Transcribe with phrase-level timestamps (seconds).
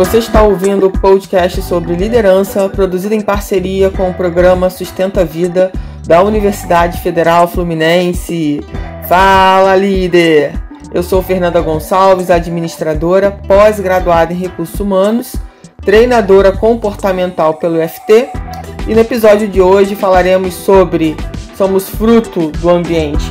[0.00, 5.24] Você está ouvindo o podcast sobre liderança, produzido em parceria com o programa Sustenta a
[5.24, 5.70] Vida
[6.06, 8.64] da Universidade Federal Fluminense.
[9.06, 10.54] Fala, líder!
[10.94, 15.36] Eu sou Fernanda Gonçalves, administradora, pós-graduada em recursos humanos,
[15.84, 18.30] treinadora comportamental pelo UFT,
[18.88, 21.14] e no episódio de hoje falaremos sobre
[21.54, 23.30] somos fruto do ambiente.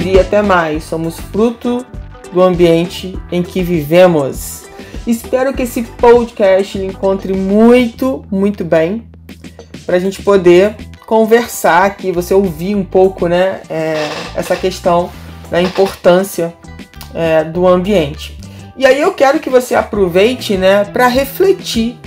[0.00, 1.84] Diria até mais, somos fruto
[2.32, 4.62] do ambiente em que vivemos.
[5.06, 9.06] Espero que esse podcast lhe encontre muito, muito bem,
[9.84, 10.74] para a gente poder
[11.06, 15.10] conversar aqui, você ouvir um pouco, né, é, essa questão
[15.50, 16.54] da importância
[17.12, 18.38] é, do ambiente.
[18.78, 21.98] E aí eu quero que você aproveite, né, para refletir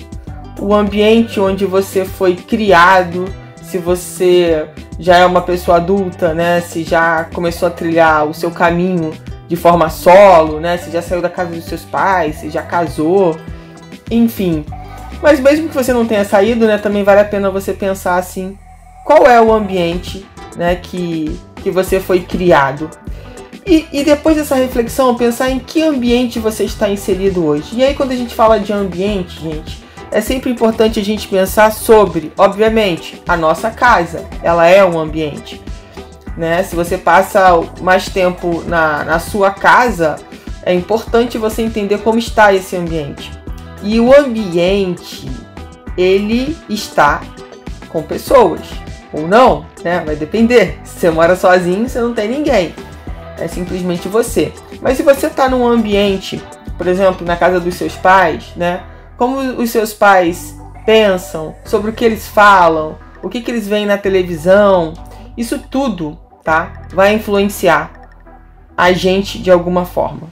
[0.59, 3.25] o ambiente onde você foi criado,
[3.73, 4.67] se você
[4.99, 6.61] já é uma pessoa adulta, né?
[6.61, 9.11] Se já começou a trilhar o seu caminho
[9.47, 10.77] de forma solo, né?
[10.77, 13.35] Se já saiu da casa dos seus pais, se já casou,
[14.11, 14.63] enfim.
[15.23, 16.77] Mas mesmo que você não tenha saído, né?
[16.77, 18.55] Também vale a pena você pensar assim,
[19.03, 20.23] qual é o ambiente,
[20.55, 20.75] né?
[20.75, 22.91] Que que você foi criado.
[23.65, 27.75] E, e depois dessa reflexão, pensar em que ambiente você está inserido hoje.
[27.75, 29.82] E aí quando a gente fala de ambiente, gente,
[30.13, 34.23] é sempre importante a gente pensar sobre, obviamente, a nossa casa.
[34.43, 35.59] Ela é um ambiente.
[36.37, 36.61] Né?
[36.61, 40.17] Se você passa mais tempo na, na sua casa,
[40.63, 43.31] é importante você entender como está esse ambiente.
[43.81, 45.29] E o ambiente,
[45.97, 47.21] ele está
[47.89, 48.61] com pessoas.
[49.11, 50.01] Ou não, né?
[50.05, 50.79] Vai depender.
[50.83, 52.73] Se você mora sozinho, você não tem ninguém.
[53.37, 54.53] É simplesmente você.
[54.79, 56.41] Mas se você está num ambiente,
[56.77, 58.81] por exemplo, na casa dos seus pais, né?
[59.17, 63.85] Como os seus pais pensam, sobre o que eles falam, o que, que eles veem
[63.85, 64.93] na televisão,
[65.37, 66.87] isso tudo, tá?
[66.93, 67.91] Vai influenciar
[68.77, 70.27] a gente de alguma forma.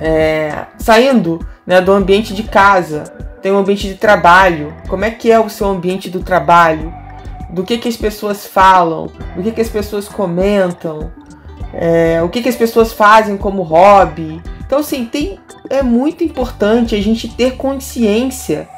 [0.00, 3.04] É, saindo né, do ambiente de casa,
[3.42, 4.72] tem um ambiente de trabalho.
[4.88, 6.92] Como é que é o seu ambiente do trabalho?
[7.50, 9.10] Do que, que as pessoas falam?
[9.34, 11.10] Do que, que as pessoas comentam?
[11.72, 14.40] É, o que, que as pessoas fazem como hobby?
[14.68, 15.40] Então, assim, tem
[15.70, 18.68] é muito importante a gente ter consciência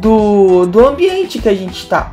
[0.00, 2.12] do, do ambiente que a gente está.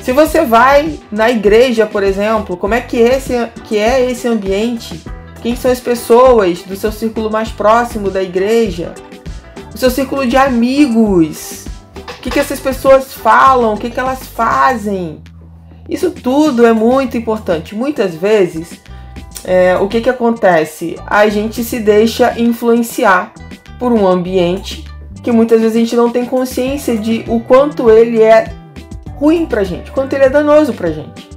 [0.00, 3.32] Se você vai na igreja, por exemplo, como é que é esse,
[3.64, 5.02] que é esse ambiente?
[5.42, 8.94] Quem são as pessoas do seu círculo mais próximo da igreja?
[9.74, 11.64] O seu círculo de amigos?
[11.96, 13.74] O que, que essas pessoas falam?
[13.74, 15.20] O que, que elas fazem?
[15.88, 17.74] Isso tudo é muito importante.
[17.74, 18.80] Muitas vezes
[19.44, 20.96] é, o que, que acontece?
[21.06, 23.32] A gente se deixa influenciar
[23.78, 24.84] por um ambiente
[25.22, 28.52] que muitas vezes a gente não tem consciência de o quanto ele é
[29.16, 31.30] ruim pra gente, o quanto ele é danoso pra gente.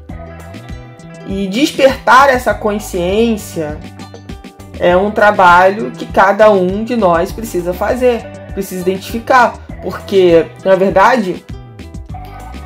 [1.27, 3.77] E despertar essa consciência
[4.79, 11.45] é um trabalho que cada um de nós precisa fazer, precisa identificar, porque na verdade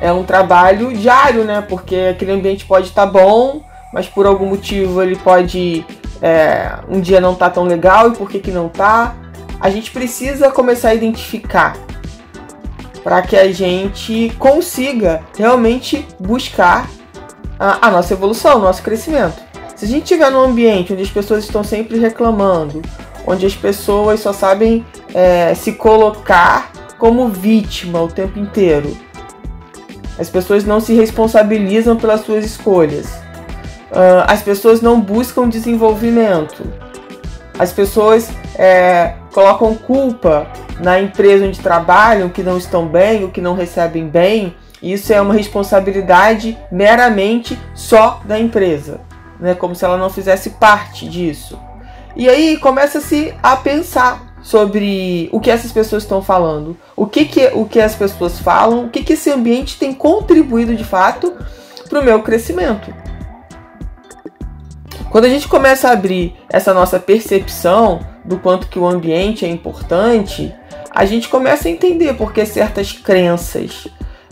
[0.00, 1.64] é um trabalho diário, né?
[1.68, 5.84] Porque aquele ambiente pode estar tá bom, mas por algum motivo ele pode
[6.22, 9.16] é, um dia não tá tão legal e por que, que não tá.
[9.60, 11.76] A gente precisa começar a identificar
[13.02, 16.88] para que a gente consiga realmente buscar
[17.58, 19.42] a, a nossa evolução, o nosso crescimento.
[19.74, 22.80] Se a gente estiver num ambiente onde as pessoas estão sempre reclamando,
[23.26, 28.96] onde as pessoas só sabem é, se colocar como vítima o tempo inteiro,
[30.16, 33.21] as pessoas não se responsabilizam pelas suas escolhas
[33.92, 36.64] uh, as pessoas não buscam desenvolvimento.
[37.58, 40.46] As pessoas é, colocam culpa
[40.80, 44.54] na empresa onde trabalham, que não estão bem, ou que não recebem bem.
[44.82, 49.00] Isso é uma responsabilidade meramente só da empresa,
[49.38, 49.54] né?
[49.54, 51.58] como se ela não fizesse parte disso.
[52.16, 57.46] E aí começa-se a pensar sobre o que essas pessoas estão falando, o que, que,
[57.54, 61.32] o que as pessoas falam, o que, que esse ambiente tem contribuído de fato
[61.88, 62.92] para o meu crescimento.
[65.12, 69.48] Quando a gente começa a abrir essa nossa percepção do quanto que o ambiente é
[69.48, 70.54] importante,
[70.90, 73.88] a gente começa a entender porque certas crenças,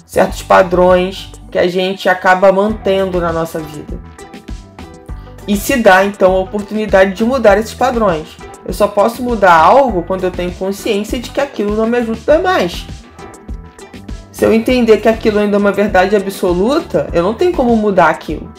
[0.06, 4.00] certos padrões que a gente acaba mantendo na nossa vida.
[5.46, 8.28] E se dá então a oportunidade de mudar esses padrões.
[8.64, 12.38] Eu só posso mudar algo quando eu tenho consciência de que aquilo não me ajuda
[12.38, 12.86] mais.
[14.32, 18.08] Se eu entender que aquilo ainda é uma verdade absoluta, eu não tenho como mudar
[18.08, 18.50] aquilo.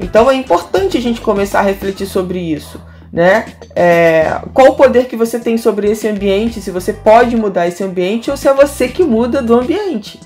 [0.00, 2.80] Então é importante a gente começar a refletir sobre isso.
[3.12, 3.46] Né?
[3.74, 6.60] É, qual o poder que você tem sobre esse ambiente?
[6.60, 10.20] Se você pode mudar esse ambiente ou se é você que muda do ambiente.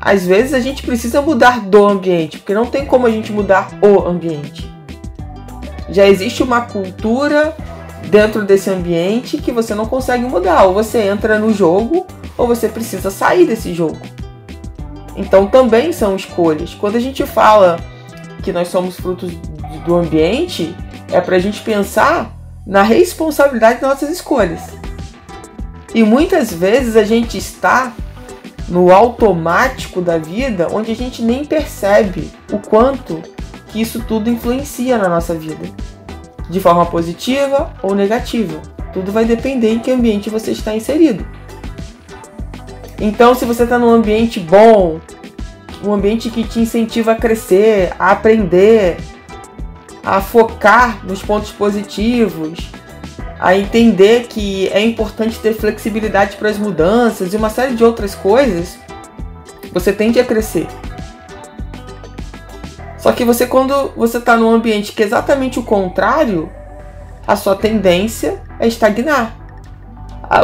[0.00, 3.68] às vezes a gente precisa mudar do ambiente, porque não tem como a gente mudar
[3.82, 4.70] o ambiente.
[5.90, 7.54] Já existe uma cultura
[8.08, 10.64] dentro desse ambiente que você não consegue mudar.
[10.64, 12.06] Ou você entra no jogo,
[12.38, 13.98] ou você precisa sair desse jogo.
[15.16, 16.74] Então também são escolhas.
[16.74, 17.78] Quando a gente fala
[18.40, 19.32] que nós somos frutos
[19.84, 20.74] do ambiente,
[21.10, 24.60] é para a gente pensar na responsabilidade das nossas escolhas.
[25.94, 27.92] E muitas vezes a gente está
[28.68, 33.20] no automático da vida, onde a gente nem percebe o quanto
[33.68, 35.68] que isso tudo influencia na nossa vida,
[36.48, 38.60] de forma positiva ou negativa.
[38.92, 41.26] Tudo vai depender em que ambiente você está inserido.
[43.00, 45.00] Então, se você está num ambiente bom,
[45.84, 48.98] um ambiente que te incentiva a crescer, a aprender,
[50.02, 52.70] a focar nos pontos positivos,
[53.38, 58.14] a entender que é importante ter flexibilidade para as mudanças e uma série de outras
[58.14, 58.78] coisas,
[59.72, 60.66] você tende a crescer.
[62.98, 66.50] Só que você, quando você está num ambiente que é exatamente o contrário,
[67.26, 69.36] a sua tendência é estagnar.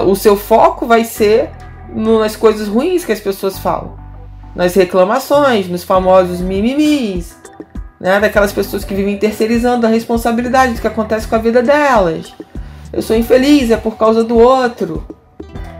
[0.06, 1.50] O seu foco vai ser
[1.94, 3.96] nas coisas ruins que as pessoas falam,
[4.56, 7.36] nas reclamações, nos famosos mimimis,
[8.00, 8.18] né?
[8.18, 12.32] daquelas pessoas que vivem terceirizando a responsabilidade do que acontece com a vida delas.
[12.90, 15.06] Eu sou infeliz, é por causa do outro.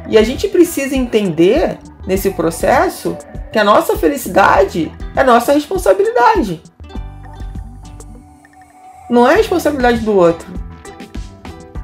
[0.09, 3.17] E a gente precisa entender nesse processo
[3.51, 6.63] que a nossa felicidade é nossa responsabilidade.
[9.09, 10.47] Não é responsabilidade do outro.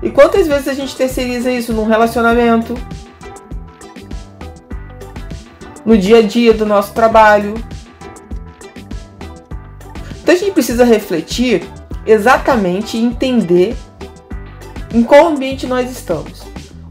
[0.03, 2.75] E quantas vezes a gente terceiriza isso num relacionamento,
[5.85, 7.55] no dia a dia do nosso trabalho.
[10.23, 11.63] Então a gente precisa refletir
[12.07, 13.77] exatamente e entender
[14.95, 16.43] em qual ambiente nós estamos.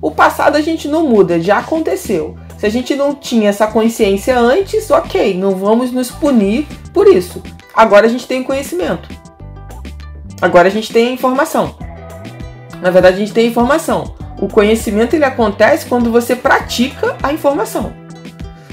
[0.01, 2.35] O passado a gente não muda, já aconteceu.
[2.57, 7.41] Se a gente não tinha essa consciência antes, ok, não vamos nos punir por isso.
[7.73, 9.09] Agora a gente tem conhecimento.
[10.41, 11.75] Agora a gente tem a informação.
[12.81, 14.15] Na verdade, a gente tem a informação.
[14.39, 18.00] O conhecimento ele acontece quando você pratica a informação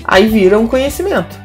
[0.08, 1.38] aí vira um conhecimento.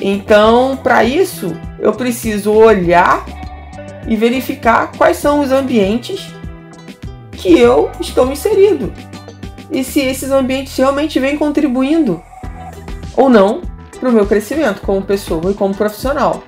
[0.00, 3.24] Então, para isso, eu preciso olhar
[4.08, 6.26] e verificar quais são os ambientes
[7.32, 8.90] que eu estou inserido
[9.70, 12.22] e se esses ambientes realmente vêm contribuindo
[13.16, 13.60] ou não
[14.00, 16.42] para o meu crescimento como pessoa e como profissional.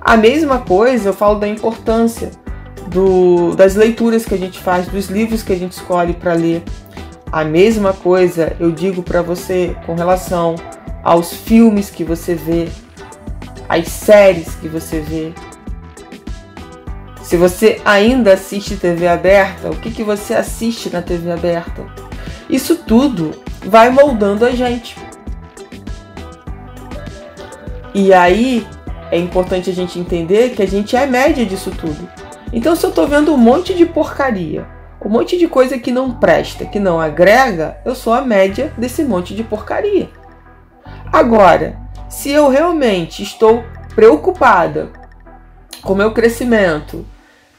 [0.00, 2.30] A mesma coisa eu falo da importância
[2.88, 6.62] do, das leituras que a gente faz, dos livros que a gente escolhe para ler,
[7.30, 10.54] a mesma coisa eu digo para você com relação
[11.02, 12.68] aos filmes que você vê,
[13.68, 15.32] às séries que você vê.
[17.22, 21.84] Se você ainda assiste TV aberta, o que, que você assiste na TV aberta?
[22.48, 23.32] Isso tudo
[23.66, 24.96] vai moldando a gente.
[27.94, 28.66] E aí
[29.10, 32.08] é importante a gente entender que a gente é média disso tudo.
[32.50, 34.66] Então, se eu estou vendo um monte de porcaria
[35.04, 39.04] um monte de coisa que não presta, que não agrega, eu sou a média desse
[39.04, 40.08] monte de porcaria.
[41.12, 41.78] Agora,
[42.08, 43.62] se eu realmente estou
[43.94, 44.90] preocupada
[45.82, 47.06] com o meu crescimento,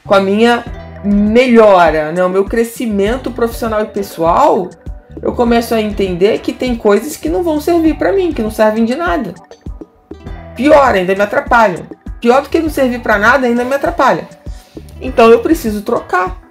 [0.06, 0.64] com a minha
[1.04, 4.70] melhora, né, o meu crescimento profissional e pessoal,
[5.22, 8.52] eu começo a entender que tem coisas que não vão servir para mim, que não
[8.52, 9.34] servem de nada.
[10.56, 11.86] Pior, ainda me atrapalham.
[12.20, 14.28] Pior do que não servir para nada, ainda me atrapalha.
[15.02, 16.49] Então eu preciso trocar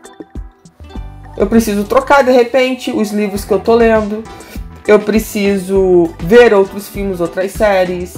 [1.39, 4.25] eu preciso trocar de repente os livros que eu tô lendo,
[4.87, 8.17] eu preciso ver outros filmes, outras séries,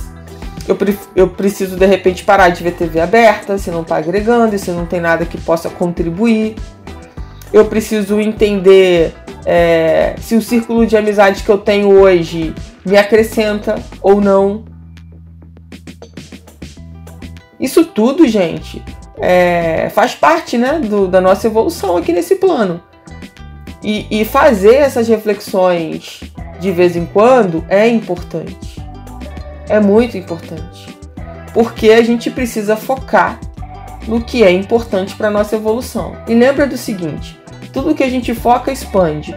[0.67, 4.59] eu, pre eu preciso de repente parar de ver TV aberta se não tá agregando,
[4.59, 6.57] se não tem nada que possa contribuir.
[7.53, 9.13] Eu preciso entender
[9.45, 12.55] é, se o círculo de amizades que eu tenho hoje
[12.87, 14.65] me acrescenta ou não.
[17.59, 18.83] Isso tudo, gente,
[19.19, 22.81] é, faz parte né, do, da nossa evolução aqui nesse plano.
[23.83, 26.21] E, e fazer essas reflexões
[26.61, 28.81] de vez em quando é importante.
[29.69, 30.99] É muito importante.
[31.55, 33.41] Porque a gente precisa focar
[34.07, 36.17] no que é importante para a nossa evolução.
[36.29, 37.41] E lembra do seguinte:
[37.73, 39.35] tudo que a gente foca expande.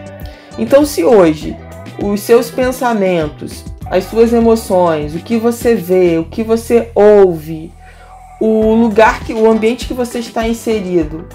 [0.58, 1.56] Então, se hoje
[2.02, 7.72] os seus pensamentos, as suas emoções, o que você vê, o que você ouve,
[8.40, 11.26] o lugar que o ambiente que você está inserido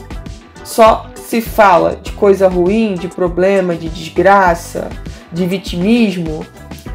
[0.64, 4.90] só se fala de coisa ruim, de problema, de desgraça,
[5.32, 6.44] de vitimismo,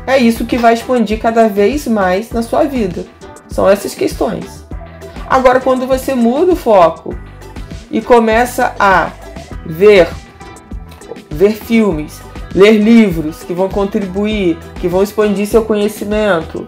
[0.08, 3.06] é isso que vai expandir cada vez mais na sua vida.
[3.46, 4.66] São essas questões.
[5.30, 7.14] Agora, quando você muda o foco
[7.92, 9.12] e começa a
[9.64, 10.08] ver,
[11.30, 12.20] ver filmes,
[12.52, 16.66] ler livros que vão contribuir, que vão expandir seu conhecimento,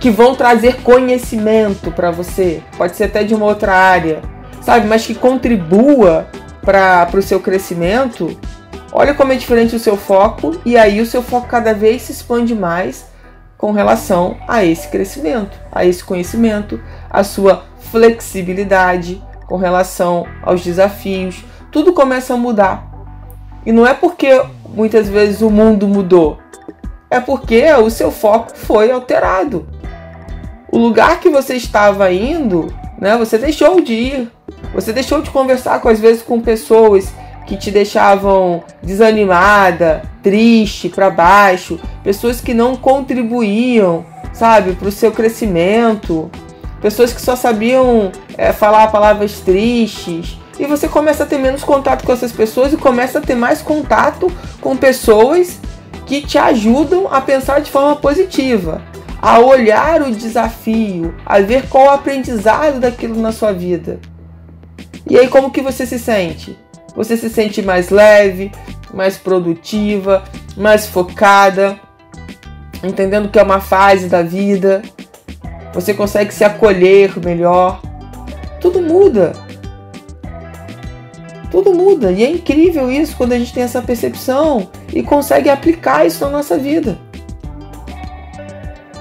[0.00, 4.22] que vão trazer conhecimento para você, pode ser até de uma outra área,
[4.60, 6.26] sabe, mas que contribua
[6.66, 8.36] para o seu crescimento,
[8.92, 12.12] olha como é diferente o seu foco e aí o seu foco cada vez se
[12.12, 13.06] expande mais
[13.56, 21.44] com relação a esse crescimento, a esse conhecimento, a sua flexibilidade com relação aos desafios.
[21.70, 22.90] Tudo começa a mudar.
[23.64, 26.38] E não é porque muitas vezes o mundo mudou,
[27.08, 29.68] é porque o seu foco foi alterado.
[30.70, 34.32] O lugar que você estava indo, né, você deixou de ir.
[34.76, 37.10] Você deixou de conversar com às vezes com pessoas
[37.46, 44.04] que te deixavam desanimada, triste, para baixo, pessoas que não contribuíam,
[44.34, 46.30] sabe, para o seu crescimento,
[46.82, 50.36] pessoas que só sabiam é, falar palavras tristes.
[50.58, 53.62] E você começa a ter menos contato com essas pessoas e começa a ter mais
[53.62, 54.30] contato
[54.60, 55.58] com pessoas
[56.04, 58.82] que te ajudam a pensar de forma positiva,
[59.22, 63.98] a olhar o desafio, a ver qual o aprendizado daquilo na sua vida.
[65.08, 66.58] E aí como que você se sente?
[66.94, 68.50] Você se sente mais leve,
[68.92, 70.24] mais produtiva,
[70.56, 71.78] mais focada,
[72.82, 74.82] entendendo que é uma fase da vida.
[75.72, 77.80] Você consegue se acolher melhor.
[78.60, 79.32] Tudo muda.
[81.50, 82.10] Tudo muda.
[82.10, 86.30] E é incrível isso quando a gente tem essa percepção e consegue aplicar isso na
[86.30, 86.98] nossa vida.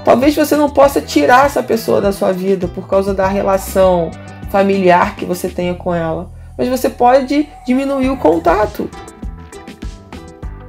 [0.03, 4.11] Talvez você não possa tirar essa pessoa da sua vida por causa da relação
[4.55, 8.89] familiar que você tenha com ela mas você pode diminuir o contato.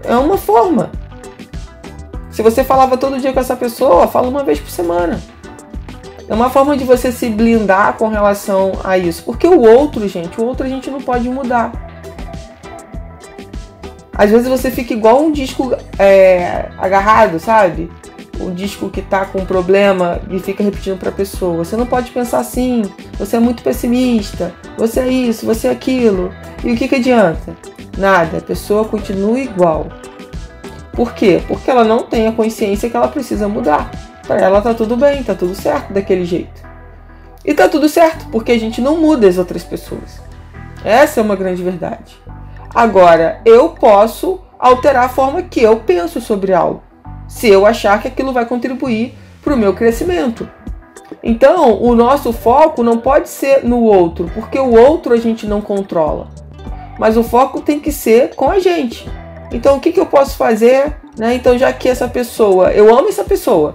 [0.02, 0.90] É uma forma.
[2.31, 5.21] Se você falava todo dia com essa pessoa, fala uma vez por semana.
[6.28, 9.23] É uma forma de você se blindar com relação a isso.
[9.23, 11.73] Porque o outro, gente, o outro a gente não pode mudar.
[14.12, 17.90] Às vezes você fica igual um disco é, agarrado, sabe?
[18.40, 21.64] O disco que tá com problema e fica repetindo para a pessoa.
[21.64, 22.83] Você não pode pensar assim,
[23.19, 26.33] você é muito pessimista, você é isso, você é aquilo.
[26.64, 27.57] E o que, que adianta?
[27.97, 29.88] Nada, a pessoa continua igual.
[30.93, 31.43] Por quê?
[31.47, 33.90] Porque ela não tem a consciência que ela precisa mudar.
[34.26, 36.62] Para ela tá tudo bem, tá tudo certo daquele jeito.
[37.45, 40.21] E tá tudo certo, porque a gente não muda as outras pessoas.
[40.85, 42.16] Essa é uma grande verdade.
[42.75, 46.86] Agora, eu posso alterar a forma que eu penso sobre algo
[47.28, 50.49] se eu achar que aquilo vai contribuir para o meu crescimento.
[51.23, 55.61] Então, o nosso foco não pode ser no outro, porque o outro a gente não
[55.61, 56.28] controla.
[56.99, 59.09] Mas o foco tem que ser com a gente.
[59.52, 60.97] Então, o que, que eu posso fazer?
[61.16, 61.35] Né?
[61.35, 63.75] Então, já que essa pessoa, eu amo essa pessoa,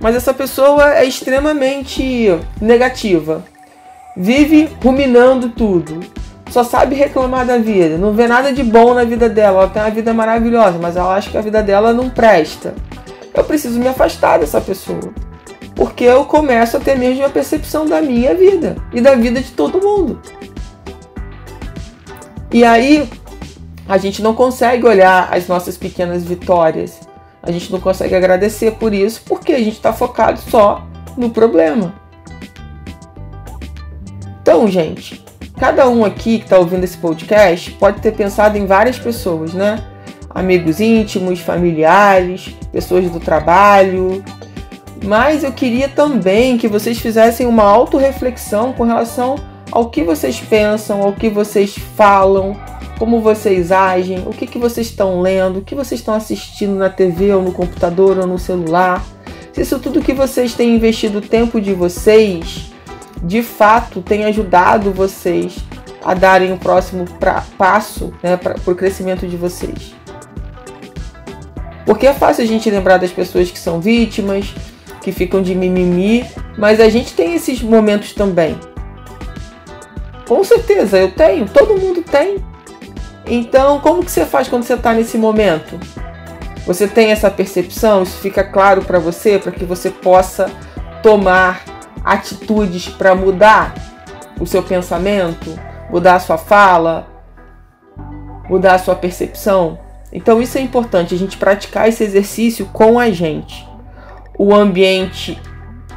[0.00, 3.42] mas essa pessoa é extremamente negativa,
[4.16, 6.00] vive ruminando tudo,
[6.50, 9.62] só sabe reclamar da vida, não vê nada de bom na vida dela.
[9.62, 12.74] Ela tem uma vida maravilhosa, mas ela acha que a vida dela não presta.
[13.36, 15.12] Eu preciso me afastar dessa pessoa.
[15.74, 19.52] Porque eu começo a ter mesmo a percepção da minha vida e da vida de
[19.52, 20.20] todo mundo.
[22.50, 23.08] E aí
[23.86, 27.00] a gente não consegue olhar as nossas pequenas vitórias.
[27.42, 31.94] A gente não consegue agradecer por isso porque a gente está focado só no problema.
[34.40, 35.26] Então, gente,
[35.58, 39.82] Cada um aqui que está ouvindo esse podcast pode ter pensado em várias pessoas, né?
[40.28, 44.22] Amigos íntimos, familiares, pessoas do trabalho.
[45.02, 49.36] Mas eu queria também que vocês fizessem uma autorreflexão com relação
[49.72, 52.54] ao que vocês pensam, ao que vocês falam,
[52.98, 56.90] como vocês agem, o que, que vocês estão lendo, o que vocês estão assistindo na
[56.90, 59.02] TV ou no computador ou no celular.
[59.54, 62.70] Se isso tudo que vocês têm investido o tempo de vocês
[63.22, 65.56] de fato tem ajudado vocês
[66.04, 69.94] a darem o próximo pra, passo né, para o crescimento de vocês.
[71.86, 74.52] Porque é fácil a gente lembrar das pessoas que são vítimas,
[75.00, 76.26] que ficam de mimimi,
[76.58, 78.58] mas a gente tem esses momentos também.
[80.26, 82.44] Com certeza, eu tenho, todo mundo tem.
[83.24, 85.78] Então, como que você faz quando você está nesse momento?
[86.66, 88.02] Você tem essa percepção?
[88.02, 90.50] Isso fica claro para você, para que você possa
[91.00, 91.64] tomar
[92.04, 93.74] atitudes para mudar
[94.40, 95.56] o seu pensamento,
[95.88, 97.06] mudar a sua fala,
[98.48, 99.78] mudar a sua percepção.
[100.12, 103.66] Então isso é importante, a gente praticar esse exercício com a gente.
[104.38, 105.38] O ambiente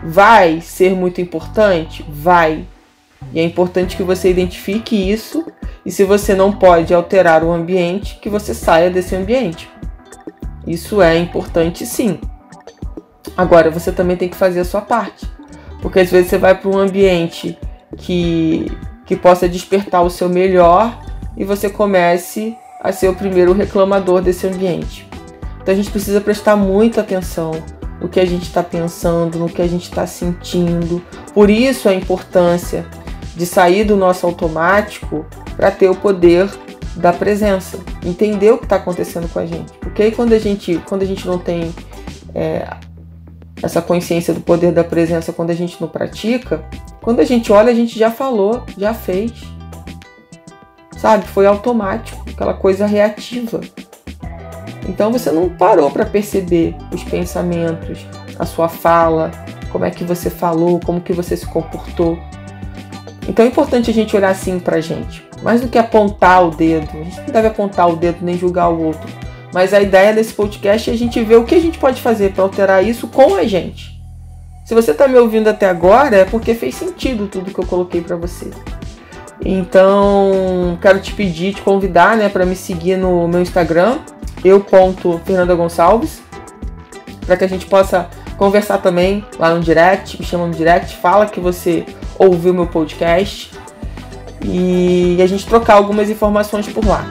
[0.04, 2.06] vai ser muito importante?
[2.08, 2.66] Vai.
[3.34, 5.46] E é importante que você identifique isso
[5.86, 9.70] e se você não pode alterar o ambiente, que você saia desse ambiente.
[10.66, 12.20] Isso é importante sim.
[13.36, 15.26] Agora você também tem que fazer a sua parte.
[15.82, 17.58] Porque às vezes você vai para um ambiente
[17.98, 18.72] que,
[19.06, 21.00] que possa despertar o seu melhor
[21.38, 25.08] e você comece a ser o primeiro reclamador desse ambiente.
[25.62, 27.52] Então a gente precisa prestar muita atenção
[28.00, 31.02] no que a gente está pensando, no que a gente está sentindo.
[31.34, 32.86] Por isso a importância
[33.36, 36.50] de sair do nosso automático para ter o poder
[36.96, 39.72] da presença, entender o que está acontecendo com a gente.
[39.80, 41.74] Porque aí quando a gente, quando a gente não tem
[42.34, 42.68] é,
[43.62, 46.64] essa consciência do poder da presença, quando a gente não pratica,
[47.02, 49.32] quando a gente olha, a gente já falou, já fez.
[51.00, 51.26] Sabe?
[51.28, 53.62] Foi automático, aquela coisa reativa.
[54.88, 58.06] Então você não parou para perceber os pensamentos,
[58.38, 59.32] a sua fala,
[59.72, 62.20] como é que você falou, como que você se comportou.
[63.30, 65.26] Então é importante a gente olhar assim pra gente.
[65.42, 66.90] Mais do que apontar o dedo.
[66.92, 69.08] A gente não deve apontar o dedo nem julgar o outro.
[69.54, 72.34] Mas a ideia desse podcast é a gente ver o que a gente pode fazer
[72.34, 73.98] para alterar isso com a gente.
[74.66, 78.02] Se você está me ouvindo até agora, é porque fez sentido tudo que eu coloquei
[78.02, 78.52] para você.
[79.46, 84.00] Então, quero te pedir, te convidar, né, para me seguir no meu Instagram,
[84.44, 86.22] eu.fernandagonçalves,
[87.26, 91.26] para que a gente possa conversar também lá no direct, me chama no direct, fala
[91.26, 91.86] que você
[92.18, 93.52] ouviu meu podcast
[94.44, 97.06] e a gente trocar algumas informações por lá.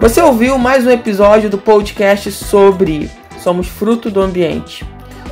[0.00, 4.84] Você ouviu mais um episódio do podcast sobre Somos Fruto do Ambiente,